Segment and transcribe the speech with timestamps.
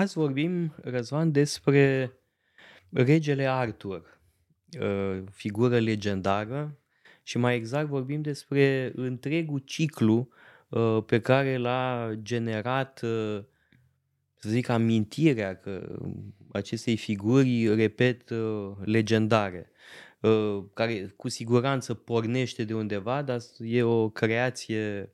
[0.00, 2.12] Azi vorbim, Răzvan, despre
[2.90, 4.20] regele Arthur,
[4.80, 6.78] uh, figură legendară
[7.22, 10.28] și mai exact vorbim despre întregul ciclu
[10.68, 13.42] uh, pe care l-a generat, uh,
[14.36, 15.98] să zic, amintirea că
[16.52, 18.30] acestei figuri, repet,
[18.84, 19.70] legendare,
[20.74, 25.12] care cu siguranță pornește de undeva, dar e o creație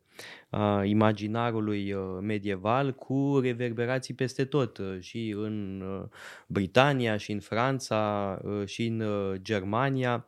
[0.50, 6.08] a imaginarului uh, medieval cu reverberații peste tot, uh, și în uh,
[6.46, 9.02] Britania, și în Franța, și în
[9.42, 10.26] Germania.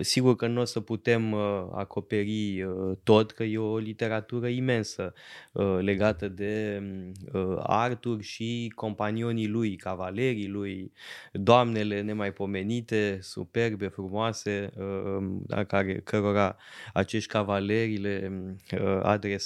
[0.00, 1.34] Sigur că nu o să putem
[1.74, 2.66] acoperi
[3.02, 5.12] tot, că e o literatură imensă
[5.80, 6.82] legată de
[7.62, 10.92] Artur și companionii lui, cavalerii lui,
[11.32, 14.72] doamnele nemaipomenite, superbe, frumoase,
[15.66, 16.56] care, cărora
[16.92, 18.32] acești cavaleri le
[19.02, 19.45] adresau,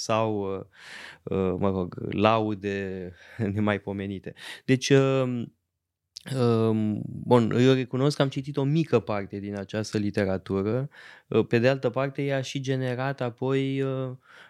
[1.23, 3.11] uh, mă rog, laude
[3.53, 4.33] nemaipomenite.
[4.65, 5.55] Deci, um,
[6.37, 10.89] um, Bun, eu recunosc că am citit o mică parte din această literatură.
[11.27, 13.83] Uh, pe de altă parte, ea a și generat apoi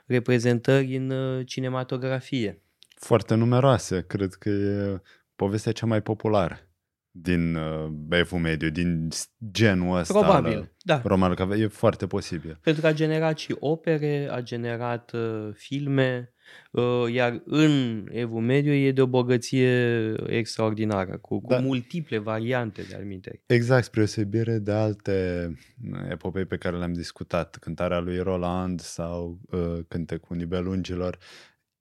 [0.05, 2.61] reprezentări în cinematografie.
[2.95, 4.03] Foarte numeroase.
[4.08, 5.02] Cred că e
[5.36, 6.70] povestea cea mai populară
[7.12, 9.09] din uh, Evul Mediu, din
[9.52, 10.20] genul ăsta.
[10.20, 11.02] Probabil, al, da.
[11.04, 12.59] Roman că e foarte posibil.
[12.64, 16.34] Pentru că a generat și opere, a generat uh, filme,
[16.72, 21.56] uh, iar în Evul Mediu e de o bogăție extraordinară, cu, da.
[21.56, 23.44] cu multiple variante de alminte.
[23.45, 25.48] Exact, spre osebire de alte
[25.92, 31.17] uh, epopei pe care le-am discutat, cântarea lui Roland sau uh, cântecul Nibelungilor,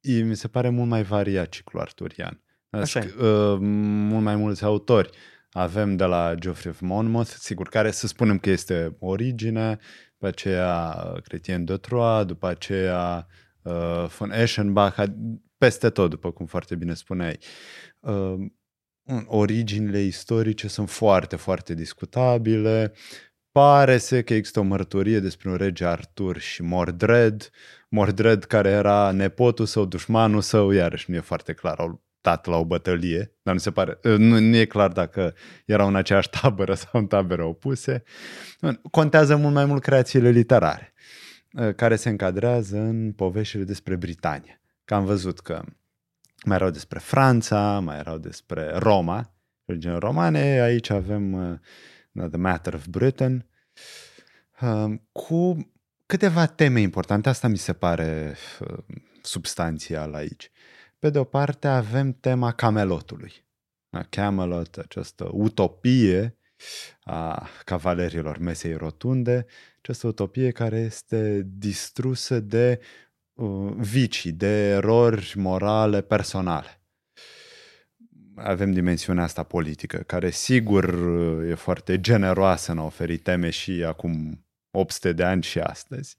[0.03, 2.41] mi se pare mult mai variat ciclul arturian.
[2.71, 5.11] Așa uh, mult mai mulți autori.
[5.53, 9.79] Avem de la Geoffrey of Monmouth, sigur, care să spunem că este origine,
[10.13, 13.27] după aceea Chrétien de Troyes, după aceea
[13.63, 15.05] uh, von Eschenbach,
[15.59, 17.39] peste tot, după cum foarte bine spuneai.
[18.01, 18.35] Uh,
[19.27, 22.93] originile istorice sunt foarte, foarte discutabile.
[23.53, 27.51] Pare să că există o mărturie despre un rege Artur și Mordred.
[27.89, 31.79] Mordred care era nepotul său, dușmanul său, iarăși nu e foarte clar.
[31.79, 35.35] Au stat la o bătălie, dar nu se pare, ă, nu, nu e clar dacă
[35.67, 38.03] erau în aceeași tabără sau în tabere opuse.
[38.91, 40.93] Contează mult mai mult creațiile literare,
[41.57, 44.61] ă, care se încadrează în poveștile despre Britania.
[44.85, 45.63] Că am văzut că
[46.45, 51.33] mai erau despre Franța, mai erau despre Roma, regiunea romane, aici avem
[52.13, 53.47] uh, The Matter of Britain,
[54.61, 55.71] uh, cu
[56.07, 57.29] câteva teme importante.
[57.29, 58.79] Asta mi se pare uh,
[59.23, 60.51] substanțial aici.
[61.01, 63.33] Pe de o parte avem tema Camelotului.
[64.09, 66.37] Camelot, această utopie
[67.01, 69.47] a cavalerilor mesei rotunde,
[69.79, 72.81] această utopie care este distrusă de
[73.33, 76.81] uh, vicii, de erori morale personale.
[78.35, 80.85] Avem dimensiunea asta politică, care sigur
[81.49, 86.17] e foarte generoasă în a oferi teme și acum 800 de ani și astăzi.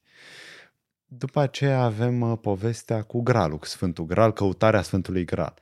[1.13, 5.53] După aceea avem uh, povestea cu Gralul, cu Sfântul Gral, căutarea Sfântului Gral.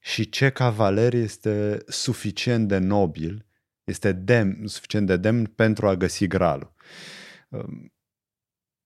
[0.00, 3.46] Și ce cavaler este suficient de nobil,
[3.84, 6.72] este demn, suficient de demn pentru a găsi Gralul.
[7.48, 7.92] Um,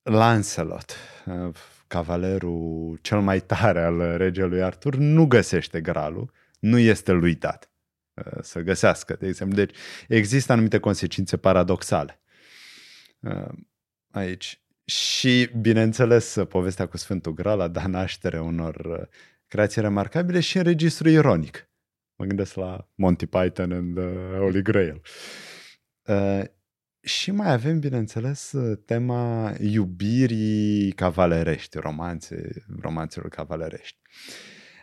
[0.02, 0.96] Lancelot,
[1.26, 1.54] uh,
[1.86, 7.70] cavalerul cel mai tare al regelui Artur, nu găsește Gralul, nu este lui dat
[8.14, 9.56] uh, să găsească, de exemplu.
[9.56, 9.76] Deci
[10.08, 12.20] există anumite consecințe paradoxale
[14.10, 14.62] aici.
[14.88, 19.06] Și, bineînțeles, povestea cu Sfântul Graal a dat naștere unor uh,
[19.46, 21.70] creații remarcabile și în registru ironic.
[22.18, 25.00] Mă gândesc la Monty Python and the Holy Grail.
[26.02, 26.42] Uh,
[27.00, 28.54] și mai avem, bineînțeles,
[28.84, 33.98] tema iubirii cavalerești, romanțe, romanțelor cavalerești.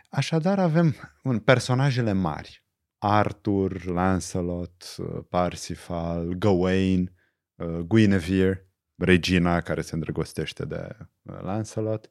[0.08, 2.64] Așadar avem un, personajele mari.
[2.98, 7.12] Arthur, Lancelot, uh, Parsifal, Gawain,
[7.54, 8.65] uh, Guinevere,
[8.96, 12.10] regina care se îndrăgostește de uh, Lancelot.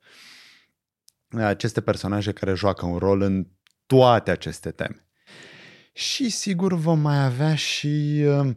[1.30, 3.48] Aceste personaje care joacă un rol în
[3.86, 5.08] toate aceste teme.
[5.94, 8.56] Și sigur vom mai avea și uh,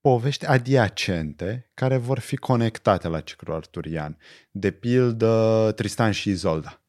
[0.00, 4.18] povești adiacente care vor fi conectate la ciclul arturian.
[4.50, 6.82] De pildă Tristan și Izolda.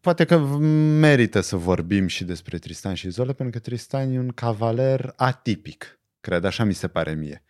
[0.00, 4.28] Poate că merită să vorbim și despre Tristan și Izolda, pentru că Tristan e un
[4.28, 7.42] cavaler atipic, cred, așa mi se pare mie.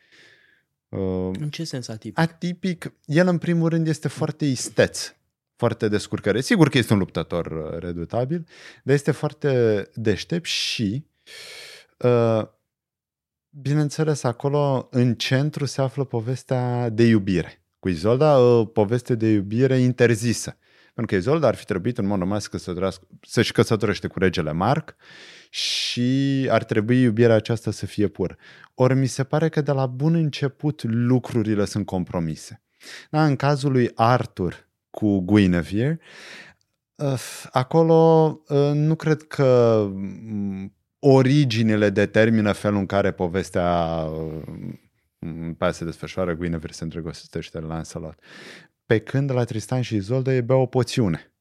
[0.88, 2.19] Uh, în ce sens atipic?
[2.19, 5.14] Atipic, el în primul rând este foarte isteț,
[5.56, 6.40] foarte descurcare.
[6.40, 8.46] Sigur că este un luptător uh, redutabil,
[8.82, 11.05] dar este foarte deștept și,
[11.99, 12.43] uh,
[13.50, 17.62] bineînțeles, acolo în centru se află povestea de iubire.
[17.79, 20.56] Cu Izolda, o poveste de iubire interzisă.
[20.99, 24.53] Pentru că Izolda ar fi trebuit în mod normal să căsătorească, să-și căsătorește cu regele
[24.53, 24.95] Marc
[25.50, 28.37] și ar trebui iubirea aceasta să fie pură.
[28.75, 32.62] Ori mi se pare că de la bun început lucrurile sunt compromise.
[33.11, 36.00] Da, în cazul lui Arthur cu Guinevere,
[36.95, 44.43] uh, acolo uh, nu cred că mm, originile determină felul în care povestea uh,
[45.59, 48.19] pe se desfășoară, Guinevere se îndrăgostește la Lancelot.
[48.88, 51.32] Pe când la Tristan și Izolda e bea o poțiune.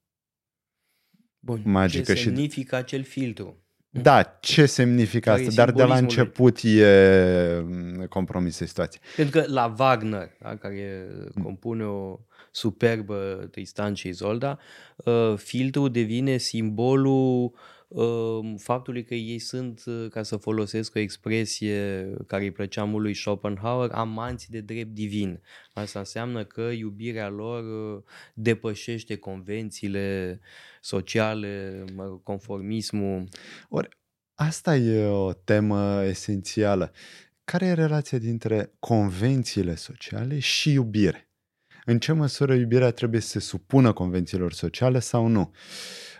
[1.38, 2.82] Bun, magică ce semnifică și...
[2.82, 3.62] acel filtru?
[3.90, 5.50] Da, ce semnifică asta?
[5.54, 6.78] Dar de la început lui.
[6.78, 9.00] e mm, compromisă situația.
[9.16, 11.08] Pentru că la Wagner, da, care
[11.42, 12.18] compune o
[12.50, 14.58] superbă Tristan și Izolda,
[14.96, 17.50] uh, filtrul devine simbolul uh,
[18.56, 23.14] faptului că ei sunt, uh, ca să folosesc o expresie care îi plăcea mult lui
[23.14, 25.40] Schopenhauer, amanți de drept divin.
[25.72, 27.64] Asta înseamnă că iubirea lor
[28.34, 30.40] depășește convențiile
[30.80, 31.84] sociale,
[32.22, 33.28] conformismul.
[33.68, 33.88] Ori
[34.34, 36.92] asta e o temă esențială.
[37.44, 41.28] Care e relația dintre convențiile sociale și iubire?
[41.90, 45.52] în ce măsură iubirea trebuie să se supună convențiilor sociale sau nu.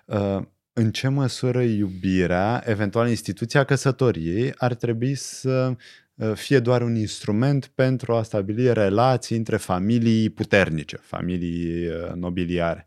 [0.04, 0.42] Uh,
[0.78, 5.76] în ce măsură iubirea, eventual instituția căsătoriei, ar trebui să
[6.14, 12.86] uh, fie doar un instrument pentru a stabili relații între familii puternice, familii uh, nobiliare.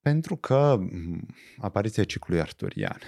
[0.00, 1.26] Pentru că mm,
[1.58, 2.98] apariția ciclului arturian,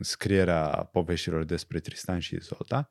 [0.00, 2.88] scrierea poveștilor despre Tristan și Izolda,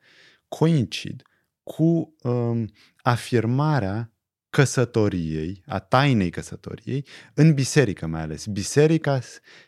[0.48, 1.22] coincid
[1.64, 2.72] cu um,
[3.02, 4.15] afirmarea
[4.56, 8.46] căsătoriei, a tainei căsătoriei, în biserică mai ales.
[8.46, 9.20] Biserica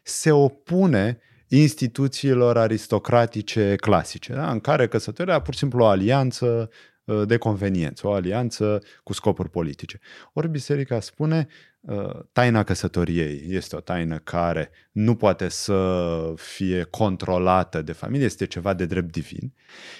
[0.04, 4.52] se opune instituțiilor aristocratice clasice, da?
[4.52, 6.70] în care căsătoria pur și simplu o alianță
[7.04, 10.00] uh, de conveniență, o alianță cu scopuri politice.
[10.34, 11.48] Ori biserica spune
[11.80, 18.46] uh, taina căsătoriei este o taină care nu poate să fie controlată de familie, este
[18.46, 19.54] ceva de drept divin.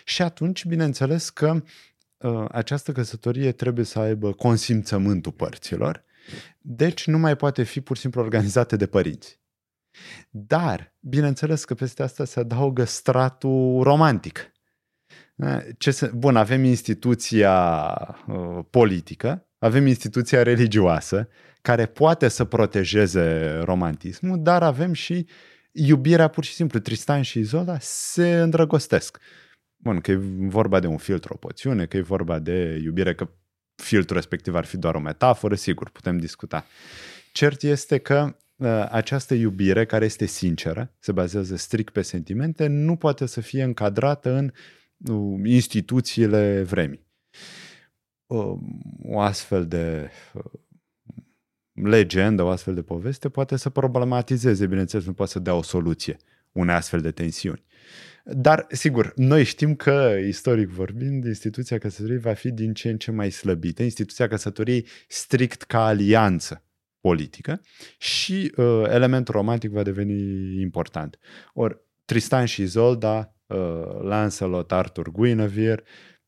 [0.04, 1.62] Și atunci, bineînțeles că Ă,
[2.52, 6.04] această căsătorie trebuie să aibă consimțământul părților,
[6.62, 9.40] deci nu mai poate fi pur și simplu organizată de părinți.
[10.30, 14.52] Dar, bineînțeles că peste asta se adaugă stratul romantic.
[15.78, 17.88] Ce se, bun, avem instituția
[18.28, 21.28] uh, politică, avem instituția religioasă,
[21.62, 25.28] care poate să protejeze romantismul, dar avem și
[25.72, 26.80] iubirea pur și simplu.
[26.80, 29.18] Tristan și Izola se îndrăgostesc.
[29.78, 33.30] Bun, că e vorba de un filtru, o poțiune, că e vorba de iubire, că
[33.76, 36.66] filtrul respectiv ar fi doar o metaforă, sigur, putem discuta.
[37.32, 42.96] Cert este că uh, această iubire, care este sinceră, se bazează strict pe sentimente, nu
[42.96, 44.52] poate să fie încadrată în
[45.14, 47.06] uh, instituțiile vremii.
[48.26, 48.58] Uh,
[49.04, 50.44] o astfel de uh,
[51.74, 56.18] legendă, o astfel de poveste poate să problematizeze, bineînțeles, nu poate să dea o soluție
[56.52, 57.64] unei astfel de tensiuni.
[58.30, 63.12] Dar, sigur, noi știm că, istoric vorbind, instituția căsătoriei va fi din ce în ce
[63.12, 66.64] mai slăbită, instituția căsătoriei strict ca alianță
[67.00, 67.62] politică
[67.98, 71.20] și uh, elementul romantic va deveni important.
[71.54, 73.58] Ori Tristan și Izolda, uh,
[74.02, 75.84] Lancelot, Arthur, Guinevere,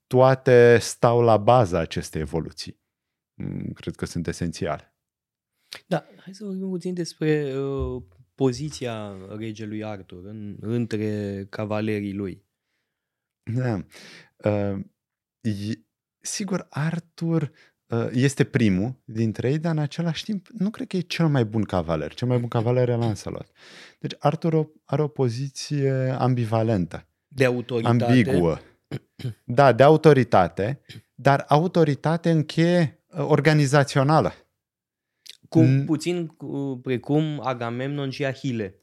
[0.08, 2.80] toate stau la baza acestei evoluții.
[3.34, 4.96] Mm, cred că sunt esențiale.
[5.88, 8.04] Da, hai să vorbim puțin despre uh,
[8.40, 12.46] poziția regelui Arthur în, între cavalerii lui.
[13.54, 13.86] Da.
[14.38, 14.80] Uh,
[15.42, 15.80] e,
[16.20, 17.52] sigur, Arthur
[17.88, 21.46] uh, este primul dintre ei, dar în același timp nu cred că e cel mai
[21.46, 22.14] bun cavaler.
[22.14, 23.52] Cel mai bun cavaler e Lancelot.
[24.00, 27.08] Deci Arthur are o poziție ambivalentă.
[27.28, 28.04] De autoritate.
[28.04, 28.60] Ambiguă.
[29.44, 30.82] Da, de autoritate,
[31.16, 34.34] dar autoritate în cheie uh, organizațională.
[35.50, 35.86] Cum, mm.
[35.86, 38.76] Puțin cu, precum Agamemnon și Ahile.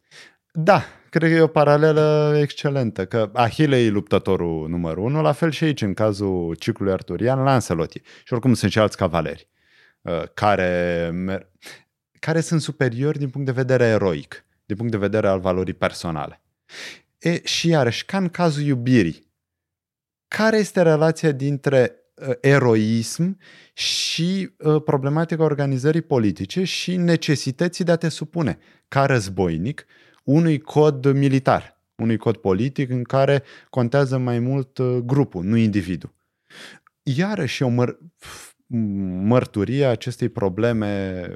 [0.53, 5.51] Da, cred că e o paralelă excelentă, că Ahile e luptătorul numărul unu, la fel
[5.51, 9.49] și aici, în cazul ciclului arturian, Lancelot Și oricum sunt și alți cavaleri
[10.01, 11.13] uh, care,
[12.19, 16.43] care sunt superiori din punct de vedere eroic, din punct de vedere al valorii personale.
[17.19, 19.33] E, și iarăși, ca în cazul iubirii,
[20.29, 22.06] care este relația dintre Uh,
[22.41, 23.39] eroism
[23.73, 28.59] și uh, problematica organizării politice și necesității de a te supune
[28.89, 29.87] ca războinic
[30.25, 36.15] unui cod militar, unui cod politic în care contează mai mult uh, grupul, nu individul.
[37.03, 37.99] Iarăși o măr-
[39.23, 41.29] mărturie a acestei probleme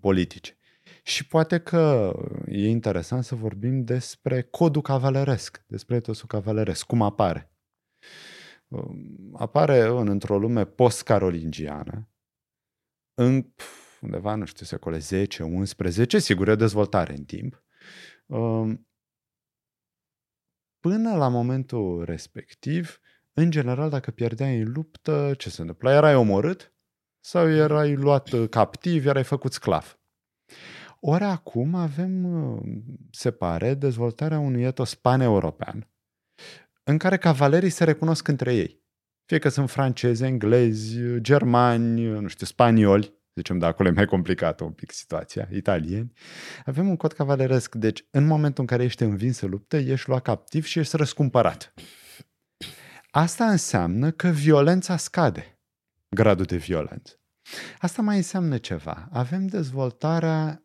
[0.00, 0.52] politice.
[1.02, 2.12] Și poate că
[2.46, 7.50] e interesant să vorbim despre codul cavaleresc, despre etosul cavaleresc, cum apare.
[8.68, 12.08] Um, apare în, într-o lume post-carolingiană,
[13.14, 13.52] în
[14.00, 17.64] undeva, nu știu, secole 10, 11, sigur, e o dezvoltare în timp.
[18.26, 18.88] Um,
[20.78, 23.00] până la momentul respectiv,
[23.32, 25.90] în general, dacă pierdeai în luptă, ce se întâmplă?
[25.90, 26.74] Erai omorât
[27.20, 29.98] sau erai luat uh, captiv, erai făcut sclav.
[31.00, 32.62] Ori acum avem, uh,
[33.10, 35.90] se pare, dezvoltarea unui etos pan-european,
[36.88, 38.82] în care cavalerii se recunosc între ei.
[39.24, 44.64] Fie că sunt francezi, englezi, germani, nu știu, spanioli, zicem de acolo e mai complicată
[44.64, 46.12] un pic situația, italieni,
[46.64, 47.74] avem un cod cavaleresc.
[47.74, 51.74] Deci, în momentul în care ești învins să luptă, ești luat captiv și ești răscumpărat.
[53.10, 55.60] Asta înseamnă că violența scade,
[56.08, 57.20] gradul de violență.
[57.78, 59.08] Asta mai înseamnă ceva.
[59.12, 60.64] Avem dezvoltarea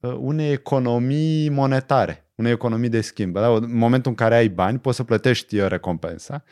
[0.00, 3.34] uh, unei economii monetare, unei economii de schimb.
[3.34, 3.54] Da?
[3.54, 6.44] În momentul în care ai bani, poți să plătești uh, recompensa.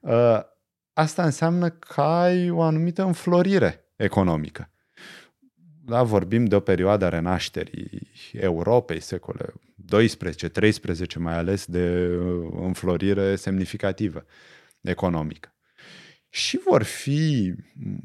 [0.00, 0.40] Uh,
[0.92, 4.70] asta înseamnă că ai o anumită înflorire economică.
[5.84, 9.52] Da, vorbim de o perioadă a renașterii Europei, secole
[9.96, 12.10] 12-13 mai ales, de
[12.60, 14.24] înflorire semnificativă
[14.80, 15.54] economică.
[16.28, 17.54] Și vor fi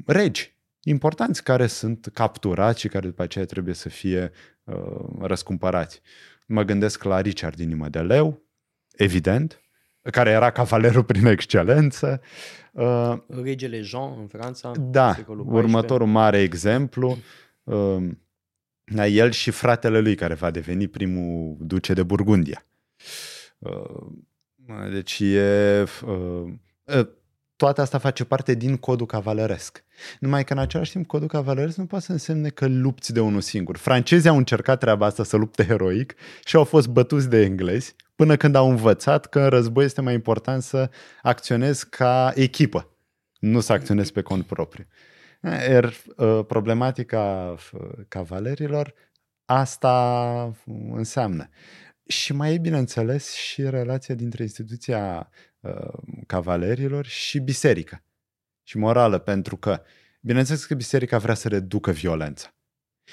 [0.06, 4.32] regi importanți care sunt capturați și care după aceea trebuie să fie
[4.64, 4.76] uh,
[5.20, 6.00] răscumpărați.
[6.46, 8.42] Mă gândesc la Richard din Inimă de Leu,
[8.96, 9.60] evident,
[10.02, 12.20] care era cavalerul prin excelență.
[12.72, 14.72] Uh, Regele Jean în Franța.
[14.78, 17.18] Da, următorul mare exemplu.
[17.64, 18.08] Uh,
[18.94, 22.66] el și fratele lui care va deveni primul duce de Burgundia.
[23.58, 24.06] Uh,
[24.90, 26.52] deci e uh,
[26.88, 27.08] Ă,
[27.56, 29.84] toate asta face parte din codul cavaleresc.
[30.20, 33.40] Numai că în același timp codul cavaleresc nu poate să însemne că lupți de unul
[33.40, 33.76] singur.
[33.76, 38.36] Francezii au încercat treaba asta să lupte heroic și au fost bătuți de englezi până
[38.36, 40.90] când au învățat că în război este mai important să
[41.22, 42.90] acționezi ca echipă,
[43.38, 44.86] nu să acționezi pe cont propriu.
[45.68, 45.92] Er,
[46.46, 47.54] problematica
[48.08, 48.94] cavalerilor
[49.44, 50.52] asta
[50.92, 51.48] înseamnă.
[52.06, 55.30] Și mai e, bineînțeles, și relația dintre instituția
[55.66, 58.04] Uh, cavalerilor și biserica.
[58.62, 59.82] Și morală, pentru că,
[60.20, 62.54] bineînțeles că biserica vrea să reducă violența.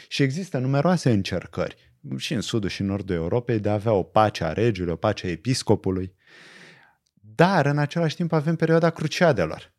[0.07, 4.03] Și există numeroase încercări, și în sudul și în nordul Europei, de a avea o
[4.03, 6.15] pace a regiului, o pace a episcopului.
[7.13, 9.73] Dar, în același timp, avem perioada cruciadelor.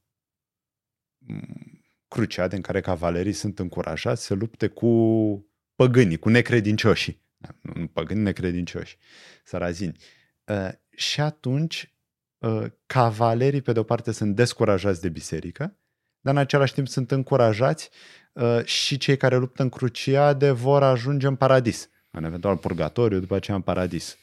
[2.09, 4.88] Cruciade în care cavalerii sunt încurajați să lupte cu
[5.75, 7.24] păgânii, cu necredincioșii.
[7.61, 8.97] Nu păgâni, necredincioși,
[9.45, 9.97] sărazini.
[10.47, 11.95] Uh, și atunci
[12.45, 15.77] Uh, cavalerii, pe de-o parte, sunt descurajați de biserică,
[16.21, 17.91] dar în același timp sunt încurajați
[18.33, 23.35] uh, și cei care luptă în cruciade vor ajunge în paradis, în eventual purgatoriu, după
[23.35, 24.17] aceea în paradis.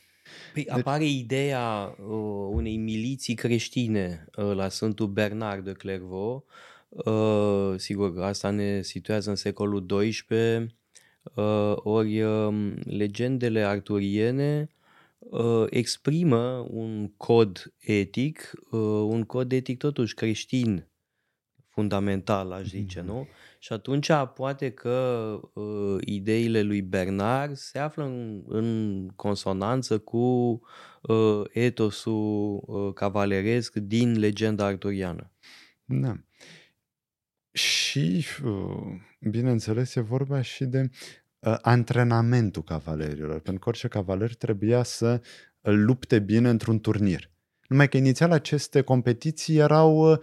[0.53, 0.73] Păi deci...
[0.73, 6.45] apare ideea uh, unei miliții creștine uh, la Sfântul Bernard de Clairvaux.
[6.89, 10.63] Uh, sigur, asta ne situează în secolul XII, uh,
[11.75, 14.67] ori uh, legendele arturiene
[15.19, 20.91] uh, exprimă un cod etic, uh, un cod etic totuși creștin,
[21.71, 23.05] fundamental, aș zice, mm-hmm.
[23.05, 23.27] nu?
[23.59, 30.61] Și atunci poate că uh, ideile lui Bernard se află în, în consonanță cu
[31.01, 35.31] uh, etosul uh, cavaleresc din legenda arturiană.
[35.85, 36.15] Da.
[37.51, 40.89] Și, uh, bineînțeles, e vorba și de
[41.39, 45.21] uh, antrenamentul cavalerilor, pentru că orice cavaler trebuia să
[45.61, 47.29] lupte bine într-un turnir.
[47.67, 50.19] Numai că inițial aceste competiții erau uh,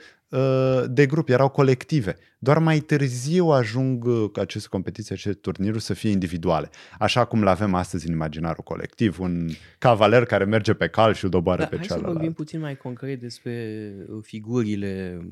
[0.86, 2.16] de grup, erau colective.
[2.38, 6.70] Doar mai târziu ajung uh, aceste competiții, aceste turniruri să fie individuale.
[6.98, 11.24] Așa cum le avem astăzi în imaginarul colectiv, un cavaler care merge pe cal și
[11.24, 12.06] îl doboară da, pe hai cealaltă.
[12.06, 15.26] Hai să vorbim puțin mai concret despre uh, figurile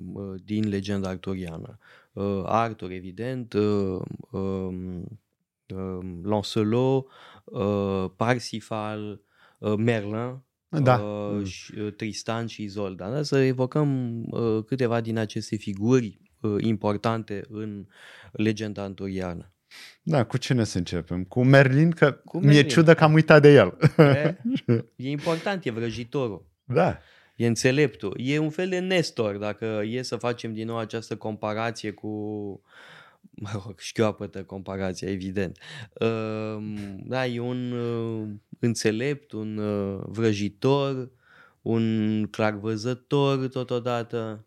[0.44, 1.78] din legenda arturiană.
[2.44, 5.18] Artur, evident, um,
[5.74, 7.06] uh, Lancelot,
[7.44, 9.20] uh, Parsifal,
[9.58, 10.98] uh, Merlin, da.
[10.98, 13.10] uh, și, uh, Tristan și Isolda.
[13.10, 13.22] Da?
[13.22, 17.86] Să evocăm uh, câteva din aceste figuri uh, importante în
[18.32, 19.50] legenda anturiană.
[20.02, 21.24] Da, cu cine să începem?
[21.24, 22.52] Cu Merlin, că cu Merlin.
[22.52, 23.76] mi-e ciudă că am uitat de el.
[23.96, 24.36] E,
[25.06, 26.46] e important, e vrăjitorul.
[26.64, 26.98] Da.
[27.36, 28.16] E înțeleptul.
[28.20, 32.10] E un fel de Nestor, dacă e să facem din nou această comparație cu
[33.36, 35.58] mă rog, șchioapătă comparația, evident.
[35.94, 38.28] Ehm, da, e un uh,
[38.60, 41.10] înțelept, un uh, vrăjitor,
[41.62, 44.46] un clarvăzător totodată.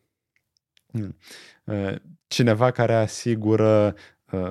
[0.91, 1.17] Hmm.
[1.63, 1.95] Uh,
[2.27, 3.95] cineva care asigură,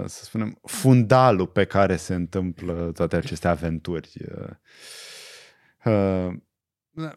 [0.05, 4.13] să spunem, fundalul pe care se întâmplă toate aceste aventuri.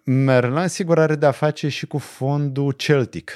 [0.03, 3.31] Merlin, sigur, are de-a face și cu fondul celtic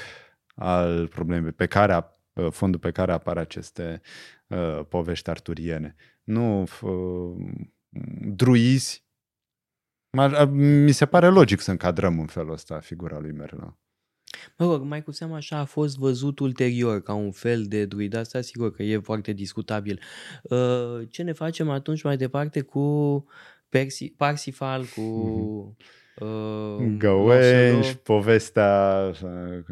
[0.56, 4.02] al problemei, pe care a uh, fondul pe care apar aceste
[4.48, 5.96] uh, povești arturiene.
[6.24, 7.36] Nu uh,
[8.22, 9.04] druizi.
[10.52, 13.78] Mi se pare logic să încadrăm în felul ăsta figura lui Merlin.
[14.58, 18.14] Mă rog, mai cu seamă așa a fost văzut ulterior ca un fel de druid.
[18.14, 20.00] Asta sigur că e foarte discutabil.
[20.44, 23.26] Uh, ce ne facem atunci mai departe cu
[23.70, 25.02] Persi, Parsifal, cu...
[26.20, 29.64] Uh, Gawain și povestea uh,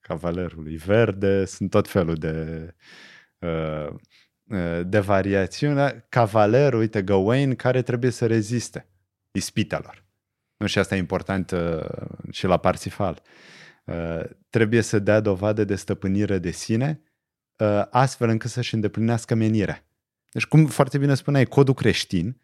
[0.00, 2.74] Cavalerului Verde, sunt tot felul de,
[3.38, 3.94] uh, uh,
[4.86, 6.04] de variațiune.
[6.08, 8.86] Cavalerul, uite, Gawain, care trebuie să reziste
[9.30, 10.04] ispitelor.
[10.56, 11.80] Nu și asta e important uh,
[12.30, 13.22] și la Parsifal.
[13.84, 14.20] Uh,
[14.50, 17.00] trebuie să dea dovadă de stăpânire de sine,
[17.56, 19.84] uh, astfel încât să-și îndeplinească menirea.
[20.32, 22.40] Deci, cum foarte bine spuneai, codul creștin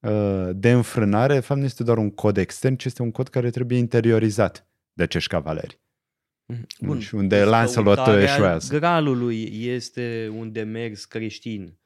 [0.00, 3.28] uh, de înfrânare, de fapt, nu este doar un cod extern, ci este un cod
[3.28, 5.80] care trebuie interiorizat de acești cavaleri.
[6.46, 6.66] Mhm.
[6.80, 7.00] Bun.
[7.00, 8.78] Și unde Lancelot eșuează.
[8.78, 11.78] Gralului este un demers creștin.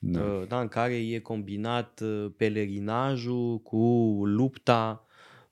[0.00, 0.44] Da.
[0.48, 2.02] Da, în care e combinat
[2.36, 3.76] pelerinajul cu
[4.24, 5.08] lupta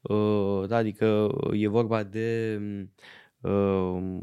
[0.08, 2.60] Uh, da, adică e vorba de,
[3.40, 4.20] uh,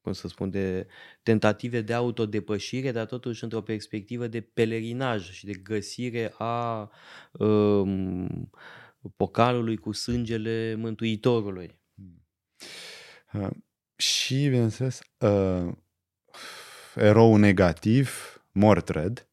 [0.00, 0.86] cum să spun, de
[1.22, 6.90] tentative de autodepășire, dar totuși într-o perspectivă de pelerinaj și de găsire a
[7.32, 8.50] um,
[9.16, 11.78] pocalului cu sângele Mântuitorului.
[13.32, 13.48] Uh,
[13.96, 15.72] și, bineînțeles, uh,
[16.94, 19.26] erou negativ, Mordred,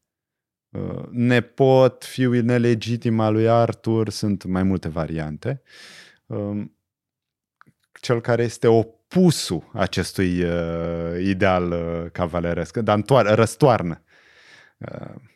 [0.74, 5.62] Uh, nepot, fiul nelegitim al lui Arthur, sunt mai multe variante.
[6.26, 6.76] Um,
[8.00, 14.02] cel care este opusul acestui uh, ideal uh, cavaleresc, dar întoar- răstoarnă.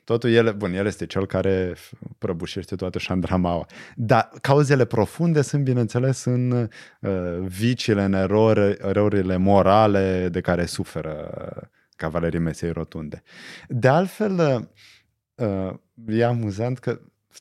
[0.04, 1.74] Totul el, bun, el este cel care
[2.18, 3.66] prăbușește toată șandramaua.
[3.96, 11.30] Dar cauzele profunde sunt, bineînțeles, în uh, viciile, în erori, erorile morale de care suferă
[11.96, 13.22] cavalerii mesei rotunde.
[13.68, 14.68] De altfel,
[15.34, 15.74] uh,
[16.06, 17.00] e amuzant că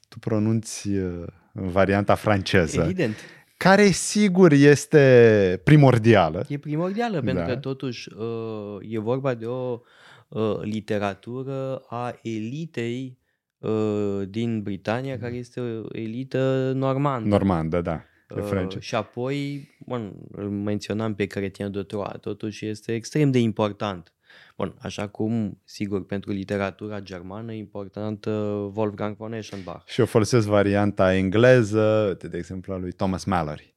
[0.09, 2.81] tu pronunți uh, varianta franceză.
[2.81, 3.15] Evident.
[3.57, 6.45] Care sigur este primordială.
[6.47, 7.21] E primordială, da.
[7.23, 9.79] pentru că totuși uh, e vorba de o
[10.27, 13.17] uh, literatură a elitei
[13.57, 17.29] uh, din Britania, care este o elită normandă.
[17.29, 18.03] Normandă, da.
[18.35, 24.11] Uh, și apoi, bun, îl menționam pe Chrétien de Troyes, totuși este extrem de important
[24.57, 28.29] Bun, așa cum, sigur, pentru literatura germană e importantă
[28.73, 29.87] Wolfgang von Eschenbach.
[29.87, 33.75] Și eu folosesc varianta engleză, de exemplu, a lui Thomas Mallory,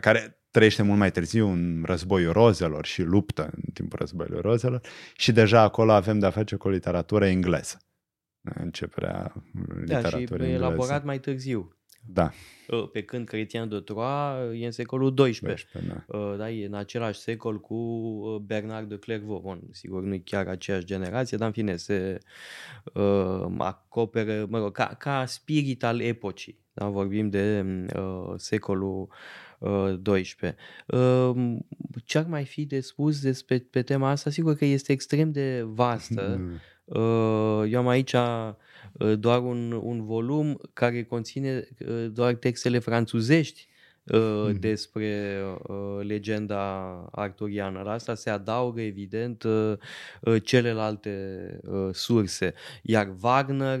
[0.00, 4.80] care trăiește mult mai târziu în războiul rozelor și luptă în timpul războiului rozelor
[5.16, 7.78] și deja acolo avem de-a face cu o literatură engleză.
[8.40, 9.32] Începerea
[9.78, 11.76] literaturii Da, și elaborat mai târziu.
[12.06, 12.30] Da.
[12.70, 15.16] Ă, pe când Chrétien de Troyes e în secolul XII.
[15.16, 16.18] 12, da.
[16.18, 17.74] Ă, da, e în același secol cu
[18.24, 19.42] ă, Bernard de Clairvaux.
[19.42, 22.18] Bun, sigur, nu e chiar aceeași generație, dar în fine, se
[22.94, 26.64] uh, acoperă, mă rog, ca, ca spirit al epocii.
[26.72, 26.88] Da?
[26.88, 27.64] Vorbim de
[27.96, 29.14] uh, secolul uh,
[30.02, 30.56] 12.
[30.86, 31.56] Uh,
[32.04, 34.30] ce ar mai fi de spus despre pe tema asta?
[34.30, 36.40] Sigur că este extrem de vastă.
[36.86, 38.14] Uh, eu am aici
[38.98, 43.68] Uh, doar un, un volum care conține uh, doar textele franțuzești
[44.12, 44.56] mm.
[44.60, 45.40] despre
[46.02, 46.68] legenda
[47.12, 47.82] arturiană.
[47.82, 49.44] La asta se adaugă, evident,
[50.42, 51.60] celelalte
[51.92, 52.54] surse.
[52.82, 53.80] Iar Wagner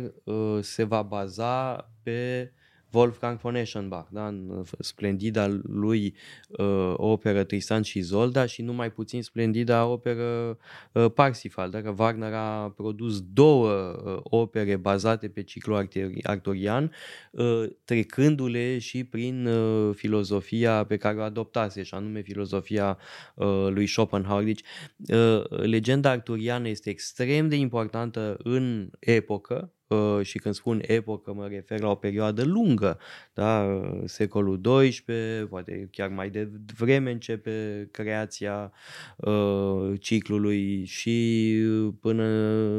[0.60, 2.52] se va baza pe
[2.96, 4.26] Wolfgang von Eschenbach, da?
[4.26, 6.14] în uh, splendida lui
[6.48, 10.58] uh, operă Tristan și Izolda și nu mai puțin splendida operă
[10.92, 11.70] uh, Parsifal.
[11.70, 13.70] Dacă Wagner a produs două
[14.04, 15.82] uh, opere bazate pe ciclu
[16.22, 16.92] artorian,
[17.30, 22.98] uh, trecându-le și prin uh, filozofia pe care o adoptase, și anume filozofia
[23.34, 24.44] uh, lui Schopenhauer.
[24.44, 24.62] Deci,
[25.08, 29.75] uh, legenda arturiană este extrem de importantă în epocă, Uh,
[30.22, 32.98] și când spun epocă mă refer la o perioadă lungă,
[33.34, 33.80] da?
[34.04, 38.72] secolul XII, poate chiar mai de vreme începe creația
[39.16, 41.56] uh, ciclului și
[42.00, 42.24] până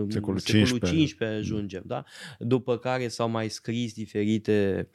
[0.10, 1.28] secolul, secolul XV mm.
[1.28, 1.84] ajungem.
[1.86, 2.04] Da?
[2.40, 4.88] După care s-au mai scris diferite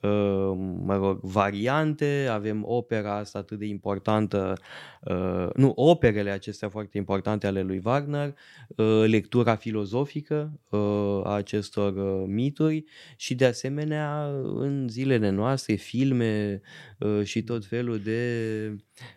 [0.00, 0.52] uh,
[0.84, 4.52] mă rog, variante, avem opera asta atât de importantă,
[5.00, 8.34] uh, nu, operele acestea foarte importante ale lui Wagner,
[8.76, 12.84] uh, lectura filozofică uh, a acestui acestor uh, mituri
[13.16, 16.60] și de asemenea în zilele noastre filme
[16.98, 18.22] uh, și tot felul de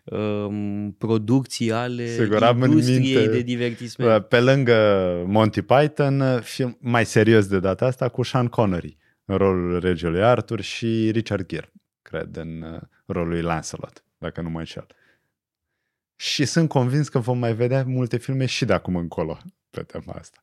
[0.04, 4.26] um, producții ale Sigur, industriei minte, de divertisment.
[4.26, 4.74] Pe lângă
[5.28, 10.62] Monty Python, film mai serios de data asta cu Sean Connery în rolul regelui Arthur
[10.62, 14.88] și Richard Gere, cred, în uh, rolul lui Lancelot, dacă nu mă înșel.
[16.16, 19.38] și sunt convins că vom mai vedea multe filme și de acum încolo
[19.70, 20.43] pe tema asta.